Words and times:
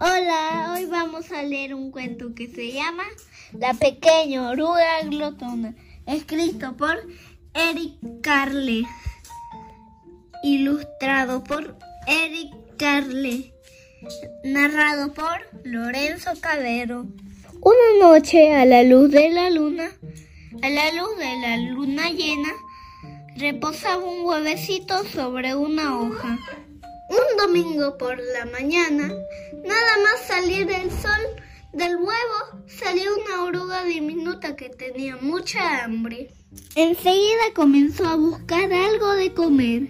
Hola, 0.00 0.74
hoy 0.74 0.84
vamos 0.84 1.32
a 1.32 1.42
leer 1.42 1.74
un 1.74 1.90
cuento 1.90 2.32
que 2.32 2.46
se 2.46 2.70
llama 2.70 3.02
La 3.50 3.74
pequeña 3.74 4.48
oruga 4.48 5.02
glotona, 5.02 5.74
escrito 6.06 6.76
por 6.76 7.04
Eric 7.52 7.94
Carle, 8.22 8.84
ilustrado 10.44 11.42
por 11.42 11.76
Eric 12.06 12.54
Carle, 12.76 13.52
narrado 14.44 15.12
por 15.14 15.40
Lorenzo 15.64 16.30
Cabero. 16.40 17.08
Una 17.60 18.06
noche 18.06 18.54
a 18.54 18.64
la 18.66 18.84
luz 18.84 19.10
de 19.10 19.30
la 19.30 19.50
luna, 19.50 19.90
a 20.62 20.68
la 20.68 20.92
luz 20.92 21.18
de 21.18 21.40
la 21.40 21.56
luna 21.56 22.10
llena, 22.10 22.52
reposaba 23.36 24.04
un 24.04 24.24
huevecito 24.24 25.02
sobre 25.06 25.56
una 25.56 25.98
hoja. 25.98 26.38
Un 27.08 27.36
domingo 27.38 27.96
por 27.96 28.18
la 28.18 28.44
mañana, 28.46 29.08
nada 29.64 29.92
más 30.02 30.26
salir 30.26 30.66
del 30.66 30.90
sol 30.90 31.42
del 31.72 31.96
huevo, 31.96 32.64
salió 32.66 33.04
una 33.16 33.44
oruga 33.44 33.84
diminuta 33.84 34.56
que 34.56 34.68
tenía 34.68 35.16
mucha 35.16 35.84
hambre. 35.84 36.30
Enseguida 36.74 37.52
comenzó 37.54 38.06
a 38.06 38.16
buscar 38.16 38.72
algo 38.72 39.12
de 39.12 39.32
comer. 39.32 39.88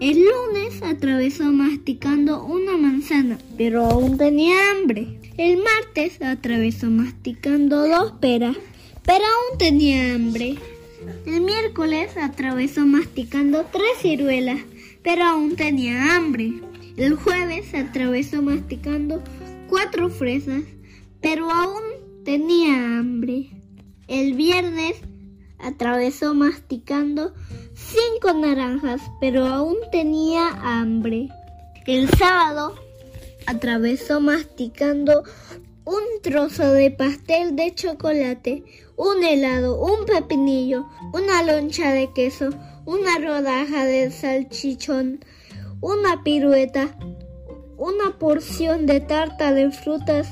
El 0.00 0.24
lunes 0.24 0.82
atravesó 0.82 1.44
masticando 1.44 2.44
una 2.44 2.76
manzana, 2.76 3.38
pero 3.56 3.86
aún 3.86 4.18
tenía 4.18 4.70
hambre. 4.70 5.18
El 5.38 5.58
martes 5.58 6.20
atravesó 6.22 6.86
masticando 6.86 7.86
dos 7.88 8.12
peras, 8.20 8.56
pero 9.04 9.24
aún 9.24 9.58
tenía 9.58 10.14
hambre. 10.14 10.56
El 11.24 11.40
miércoles 11.40 12.16
atravesó 12.16 12.84
masticando 12.84 13.64
tres 13.72 13.98
ciruelas, 14.00 14.60
pero 15.06 15.22
aún 15.22 15.54
tenía 15.54 16.16
hambre. 16.16 16.52
El 16.96 17.14
jueves 17.14 17.72
atravesó 17.74 18.42
masticando 18.42 19.22
cuatro 19.68 20.10
fresas, 20.10 20.64
pero 21.20 21.48
aún 21.48 22.24
tenía 22.24 22.98
hambre. 22.98 23.50
El 24.08 24.34
viernes 24.34 24.96
atravesó 25.60 26.34
masticando 26.34 27.34
cinco 27.72 28.32
naranjas, 28.32 29.00
pero 29.20 29.46
aún 29.46 29.76
tenía 29.92 30.48
hambre. 30.60 31.28
El 31.86 32.10
sábado 32.10 32.74
atravesó 33.46 34.20
masticando 34.20 35.22
un 35.84 36.02
trozo 36.20 36.72
de 36.72 36.90
pastel 36.90 37.54
de 37.54 37.72
chocolate, 37.72 38.64
un 38.96 39.22
helado, 39.22 39.80
un 39.80 40.04
pepinillo, 40.04 40.88
una 41.12 41.44
loncha 41.44 41.92
de 41.92 42.12
queso, 42.12 42.50
una 42.86 43.18
rodaja 43.18 43.84
de 43.84 44.10
salchichón, 44.12 45.18
una 45.80 46.22
pirueta, 46.22 46.96
una 47.76 48.16
porción 48.16 48.86
de 48.86 49.00
tarta 49.00 49.52
de 49.52 49.72
frutas, 49.72 50.28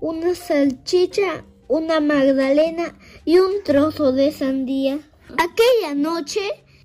una 0.00 0.36
salchicha, 0.36 1.44
una 1.66 2.00
magdalena 2.00 2.96
y 3.24 3.40
un 3.40 3.64
trozo 3.64 4.12
de 4.12 4.30
sandía. 4.30 5.00
Aquella 5.30 5.94
noche 5.96 6.40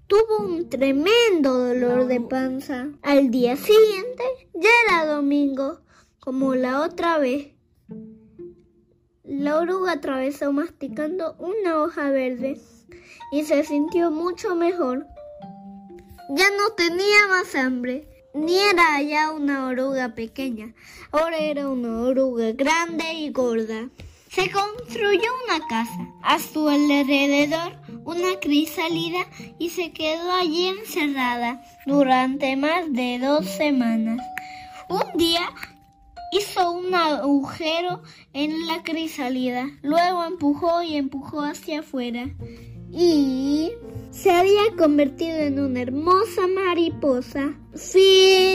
tuvo 0.08 0.48
un 0.48 0.68
tremendo 0.68 1.60
dolor 1.60 2.08
de 2.08 2.20
panza. 2.20 2.90
Al 3.04 3.30
día 3.30 3.56
siguiente 3.56 4.24
ya 4.56 4.70
era 4.88 5.06
domingo, 5.06 5.82
como 6.20 6.56
la 6.56 6.82
otra 6.82 7.20
vez. 7.20 7.50
La 9.24 9.60
oruga 9.60 9.94
atravesó 9.94 10.52
masticando 10.52 11.36
una 11.38 11.82
hoja 11.84 12.10
verde 12.10 12.60
y 13.34 13.44
se 13.46 13.64
sintió 13.64 14.12
mucho 14.12 14.54
mejor. 14.54 15.08
Ya 16.30 16.46
no 16.52 16.70
tenía 16.78 17.28
más 17.30 17.56
hambre, 17.56 18.08
ni 18.36 18.60
era 18.60 19.02
ya 19.02 19.32
una 19.32 19.66
oruga 19.66 20.14
pequeña, 20.14 20.76
ahora 21.12 21.38
era 21.38 21.68
una 21.68 22.02
oruga 22.02 22.52
grande 22.52 23.12
y 23.14 23.32
gorda. 23.32 23.90
Se 24.30 24.52
construyó 24.52 25.30
una 25.46 25.68
casa, 25.68 26.08
a 26.22 26.38
su 26.38 26.70
alrededor 26.70 27.80
una 28.06 28.40
crisálida 28.40 29.26
y 29.58 29.70
se 29.70 29.94
quedó 29.94 30.32
allí 30.32 30.68
encerrada 30.68 31.64
durante 31.88 32.56
más 32.56 32.92
de 32.94 33.18
dos 33.18 33.48
semanas. 33.48 34.20
Un 34.90 35.18
día 35.18 35.50
hizo 36.32 36.72
un 36.72 36.94
agujero 36.94 38.04
en 38.34 38.68
la 38.68 38.84
crisálida, 38.84 39.70
luego 39.82 40.24
empujó 40.24 40.84
y 40.84 40.98
empujó 40.98 41.42
hacia 41.42 41.80
afuera 41.80 42.30
y 42.94 43.72
se 44.12 44.32
había 44.32 44.76
convertido 44.78 45.38
en 45.38 45.60
una 45.60 45.82
hermosa 45.82 46.48
mariposa. 46.48 47.56
Fin. 47.76 48.53